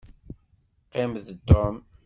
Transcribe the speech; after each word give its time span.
Qqim 0.87 1.11
d 1.25 1.27
Tom. 1.47 1.75